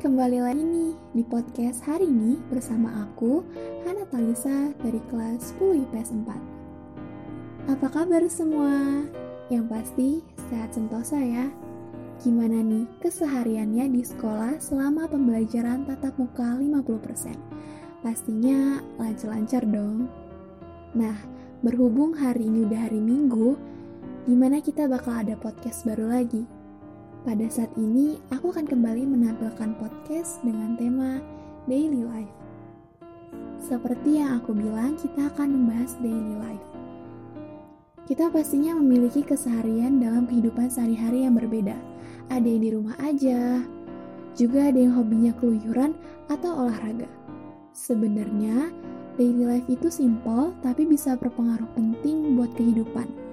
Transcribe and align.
kembali 0.00 0.40
lagi 0.40 0.64
nih 0.64 0.96
di 1.12 1.20
podcast 1.20 1.84
hari 1.84 2.08
ini 2.08 2.40
bersama 2.48 3.04
aku, 3.04 3.44
Hana 3.84 4.08
Talisa 4.08 4.72
dari 4.80 4.96
kelas 5.12 5.52
10 5.60 5.84
IPS 5.84 6.08
4. 6.24 7.68
Apa 7.68 7.86
kabar 7.92 8.24
semua? 8.32 9.04
Yang 9.52 9.64
pasti 9.68 10.08
sehat 10.48 10.72
sentosa 10.72 11.20
ya. 11.20 11.52
Gimana 12.24 12.64
nih 12.64 12.88
kesehariannya 13.04 13.92
di 13.92 14.08
sekolah 14.08 14.56
selama 14.56 15.04
pembelajaran 15.04 15.84
tatap 15.84 16.16
muka 16.16 16.56
50%? 16.56 17.36
Pastinya 18.00 18.80
lancar-lancar 18.96 19.68
dong. 19.68 20.08
Nah, 20.96 21.16
berhubung 21.60 22.16
hari 22.16 22.48
ini 22.48 22.64
udah 22.64 22.88
hari 22.88 23.04
Minggu, 23.04 23.52
di 24.24 24.32
mana 24.32 24.64
kita 24.64 24.88
bakal 24.88 25.28
ada 25.28 25.36
podcast 25.36 25.84
baru 25.84 26.08
lagi 26.08 26.55
pada 27.26 27.42
saat 27.50 27.74
ini, 27.74 28.22
aku 28.30 28.54
akan 28.54 28.70
kembali 28.70 29.02
menampilkan 29.02 29.74
podcast 29.82 30.38
dengan 30.46 30.78
tema 30.78 31.18
Daily 31.66 32.06
Life. 32.06 32.30
Seperti 33.58 34.22
yang 34.22 34.38
aku 34.38 34.54
bilang, 34.54 34.94
kita 34.94 35.26
akan 35.34 35.50
membahas 35.50 35.98
daily 35.98 36.38
life. 36.38 36.68
Kita 38.06 38.30
pastinya 38.30 38.78
memiliki 38.78 39.26
keseharian 39.26 39.98
dalam 39.98 40.30
kehidupan 40.30 40.70
sehari-hari 40.70 41.26
yang 41.26 41.34
berbeda. 41.34 41.74
Ada 42.30 42.46
yang 42.46 42.62
di 42.62 42.70
rumah 42.70 42.94
aja, 43.02 43.58
juga 44.38 44.70
ada 44.70 44.78
yang 44.78 44.94
hobinya 44.94 45.34
keluyuran 45.34 45.98
atau 46.30 46.62
olahraga. 46.62 47.10
Sebenarnya, 47.74 48.70
daily 49.18 49.50
life 49.50 49.66
itu 49.66 49.90
simple 49.90 50.54
tapi 50.62 50.86
bisa 50.86 51.18
berpengaruh 51.18 51.74
penting 51.74 52.38
buat 52.38 52.54
kehidupan 52.54 53.25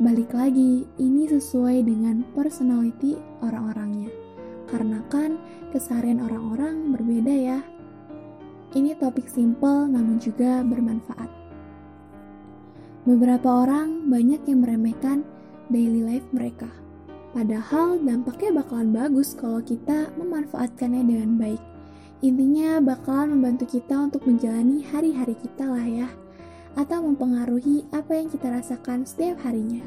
balik 0.00 0.32
lagi, 0.32 0.88
ini 0.96 1.28
sesuai 1.28 1.84
dengan 1.84 2.24
personality 2.32 3.20
orang-orangnya. 3.44 4.08
Karena 4.64 5.04
kan 5.12 5.36
keseharian 5.76 6.24
orang-orang 6.24 6.96
berbeda 6.96 7.28
ya. 7.28 7.60
Ini 8.72 8.96
topik 8.96 9.28
simple 9.28 9.92
namun 9.92 10.16
juga 10.16 10.64
bermanfaat. 10.64 11.28
Beberapa 13.04 13.68
orang 13.68 14.08
banyak 14.08 14.40
yang 14.48 14.64
meremehkan 14.64 15.20
daily 15.68 16.00
life 16.00 16.24
mereka. 16.32 16.72
Padahal 17.36 18.00
dampaknya 18.00 18.56
bakalan 18.56 18.96
bagus 18.96 19.36
kalau 19.36 19.60
kita 19.60 20.08
memanfaatkannya 20.16 21.04
dengan 21.04 21.36
baik. 21.36 21.60
Intinya 22.24 22.80
bakalan 22.80 23.36
membantu 23.36 23.76
kita 23.76 24.00
untuk 24.00 24.24
menjalani 24.24 24.80
hari-hari 24.80 25.36
kita 25.36 25.68
lah 25.68 25.84
ya 25.84 26.08
atau 26.78 27.02
mempengaruhi 27.02 27.86
apa 27.90 28.18
yang 28.18 28.28
kita 28.30 28.50
rasakan 28.50 29.02
setiap 29.02 29.40
harinya. 29.42 29.82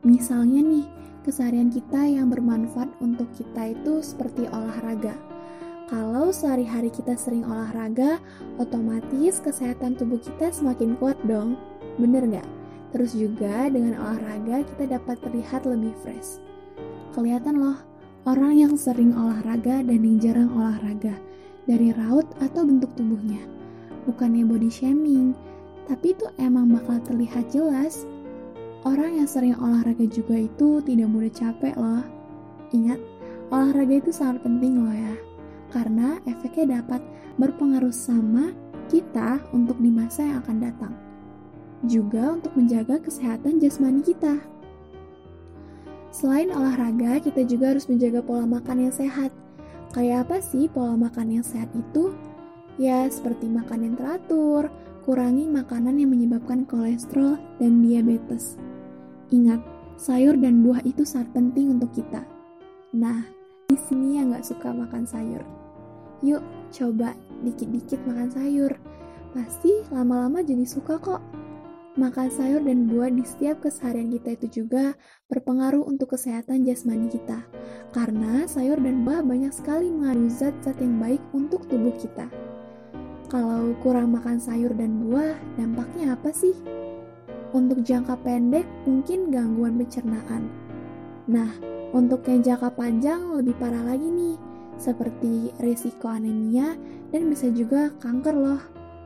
Misalnya 0.00 0.64
nih, 0.64 0.86
keseharian 1.26 1.68
kita 1.68 2.08
yang 2.08 2.32
bermanfaat 2.32 2.88
untuk 3.04 3.28
kita 3.36 3.76
itu 3.76 4.00
seperti 4.00 4.48
olahraga. 4.48 5.12
Kalau 5.90 6.30
sehari-hari 6.30 6.88
kita 6.88 7.18
sering 7.18 7.42
olahraga, 7.44 8.22
otomatis 8.62 9.42
kesehatan 9.42 9.98
tubuh 9.98 10.22
kita 10.22 10.54
semakin 10.54 10.94
kuat 10.96 11.18
dong. 11.26 11.58
Bener 11.98 12.22
nggak? 12.24 12.48
Terus 12.94 13.12
juga 13.12 13.66
dengan 13.68 13.98
olahraga 13.98 14.62
kita 14.62 14.96
dapat 14.98 15.18
terlihat 15.20 15.66
lebih 15.66 15.92
fresh. 16.00 16.38
Kelihatan 17.10 17.58
loh, 17.58 17.78
orang 18.22 18.54
yang 18.54 18.74
sering 18.78 19.10
olahraga 19.18 19.82
dan 19.82 20.00
yang 20.00 20.16
jarang 20.22 20.50
olahraga 20.54 21.18
dari 21.66 21.90
raut 21.90 22.26
atau 22.38 22.62
bentuk 22.62 22.94
tubuhnya. 22.94 23.42
Bukannya 24.06 24.46
body 24.46 24.70
shaming, 24.70 25.34
tapi 25.90 26.14
itu 26.14 26.22
emang 26.38 26.70
bakal 26.70 27.02
terlihat 27.02 27.50
jelas. 27.50 28.06
Orang 28.86 29.18
yang 29.18 29.26
sering 29.26 29.58
olahraga 29.58 30.06
juga 30.06 30.38
itu 30.38 30.78
tidak 30.86 31.10
mudah 31.10 31.32
capek 31.34 31.74
loh. 31.74 32.06
Ingat, 32.70 33.02
olahraga 33.50 33.98
itu 33.98 34.14
sangat 34.14 34.46
penting 34.46 34.86
loh 34.86 34.94
ya. 34.94 35.18
Karena 35.74 36.22
efeknya 36.30 36.78
dapat 36.78 37.02
berpengaruh 37.42 37.90
sama 37.90 38.54
kita 38.86 39.42
untuk 39.50 39.82
di 39.82 39.90
masa 39.90 40.30
yang 40.30 40.38
akan 40.46 40.58
datang. 40.62 40.94
Juga 41.90 42.38
untuk 42.38 42.54
menjaga 42.54 43.02
kesehatan 43.02 43.58
jasmani 43.58 44.06
kita. 44.06 44.38
Selain 46.14 46.54
olahraga, 46.54 47.18
kita 47.18 47.42
juga 47.42 47.74
harus 47.74 47.90
menjaga 47.90 48.22
pola 48.22 48.46
makan 48.46 48.86
yang 48.86 48.94
sehat. 48.94 49.34
Kayak 49.90 50.30
apa 50.30 50.38
sih 50.38 50.70
pola 50.70 50.94
makan 50.94 51.42
yang 51.42 51.46
sehat 51.46 51.70
itu? 51.74 52.14
Ya, 52.78 53.10
seperti 53.10 53.50
makan 53.50 53.90
yang 53.90 53.94
teratur, 53.98 54.70
kurangi 55.04 55.48
makanan 55.48 55.96
yang 55.96 56.12
menyebabkan 56.12 56.68
kolesterol 56.68 57.40
dan 57.56 57.80
diabetes. 57.80 58.60
Ingat, 59.32 59.62
sayur 59.96 60.36
dan 60.36 60.60
buah 60.60 60.84
itu 60.84 61.04
sangat 61.04 61.32
penting 61.32 61.76
untuk 61.76 61.92
kita. 61.96 62.24
Nah, 62.96 63.24
di 63.70 63.78
sini 63.78 64.18
yang 64.18 64.34
nggak 64.34 64.44
suka 64.44 64.74
makan 64.74 65.06
sayur. 65.06 65.40
Yuk, 66.20 66.44
coba 66.74 67.16
dikit-dikit 67.46 68.02
makan 68.04 68.28
sayur. 68.28 68.72
Pasti 69.32 69.70
lama-lama 69.94 70.42
jadi 70.42 70.66
suka 70.66 70.98
kok. 70.98 71.22
Makan 71.98 72.28
sayur 72.30 72.62
dan 72.62 72.86
buah 72.86 73.10
di 73.10 73.26
setiap 73.26 73.66
keseharian 73.66 74.14
kita 74.14 74.38
itu 74.38 74.62
juga 74.62 74.94
berpengaruh 75.26 75.82
untuk 75.86 76.14
kesehatan 76.14 76.62
jasmani 76.62 77.10
kita. 77.10 77.42
Karena 77.90 78.46
sayur 78.46 78.78
dan 78.78 79.02
buah 79.02 79.22
banyak 79.26 79.50
sekali 79.50 79.90
mengandung 79.90 80.30
zat-zat 80.30 80.78
yang 80.78 80.98
baik 81.02 81.22
untuk 81.34 81.66
tubuh 81.66 81.94
kita. 81.98 82.30
Kalau 83.30 83.78
kurang 83.78 84.10
makan 84.10 84.42
sayur 84.42 84.74
dan 84.74 85.06
buah, 85.06 85.38
dampaknya 85.54 86.18
apa 86.18 86.34
sih? 86.34 86.50
Untuk 87.54 87.86
jangka 87.86 88.18
pendek, 88.26 88.66
mungkin 88.82 89.30
gangguan 89.30 89.78
pencernaan. 89.78 90.50
Nah, 91.30 91.54
untuk 91.94 92.26
yang 92.26 92.42
jangka 92.42 92.74
panjang 92.74 93.22
lebih 93.30 93.54
parah 93.62 93.86
lagi 93.86 94.02
nih, 94.02 94.34
seperti 94.74 95.54
risiko 95.62 96.10
anemia 96.10 96.74
dan 97.14 97.30
bisa 97.30 97.46
juga 97.54 97.94
kanker 98.02 98.34
loh. 98.34 98.62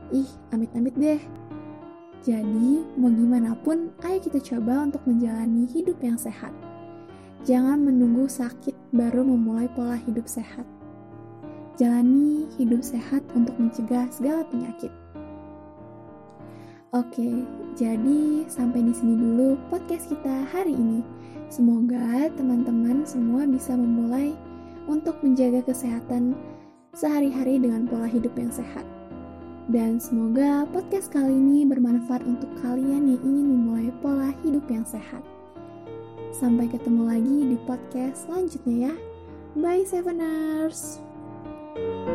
Ih, 0.09 0.29
amit-amit 0.49 0.97
deh. 0.97 1.21
Jadi, 2.25 2.81
mau 2.97 3.13
gimana 3.13 3.53
pun, 3.53 3.93
ayo 4.01 4.17
kita 4.17 4.41
coba 4.41 4.89
untuk 4.89 5.05
menjalani 5.05 5.69
hidup 5.69 6.01
yang 6.01 6.17
sehat. 6.17 6.49
Jangan 7.45 7.77
menunggu 7.77 8.25
sakit 8.25 8.73
baru 8.89 9.21
memulai 9.21 9.69
pola 9.69 10.01
hidup 10.01 10.25
sehat. 10.25 10.65
Jalani 11.75 12.47
hidup 12.55 12.79
sehat 12.79 13.19
untuk 13.35 13.51
mencegah 13.59 14.07
segala 14.07 14.47
penyakit. 14.47 14.91
Oke, 16.95 17.43
jadi 17.75 18.47
sampai 18.47 18.79
di 18.87 18.95
sini 18.95 19.19
dulu 19.19 19.59
podcast 19.67 20.07
kita 20.07 20.47
hari 20.47 20.71
ini. 20.71 21.03
Semoga 21.51 22.31
teman-teman 22.31 23.03
semua 23.03 23.43
bisa 23.43 23.75
memulai 23.75 24.31
untuk 24.87 25.19
menjaga 25.19 25.59
kesehatan 25.67 26.39
sehari-hari 26.95 27.59
dengan 27.59 27.83
pola 27.91 28.07
hidup 28.07 28.31
yang 28.39 28.47
sehat. 28.47 28.87
Dan 29.67 29.99
semoga 29.99 30.63
podcast 30.71 31.11
kali 31.11 31.35
ini 31.35 31.67
bermanfaat 31.67 32.23
untuk 32.23 32.47
kalian 32.63 33.11
yang 33.11 33.21
ingin 33.25 33.47
memulai 33.51 33.91
pola 33.99 34.31
hidup 34.47 34.63
yang 34.71 34.87
sehat. 34.87 35.25
Sampai 36.31 36.71
ketemu 36.71 37.03
lagi 37.03 37.37
di 37.51 37.57
podcast 37.67 38.31
selanjutnya 38.31 38.91
ya. 38.91 38.93
Bye 39.59 39.83
Seveners! 39.83 41.14
Thank 41.75 42.07
you 42.07 42.14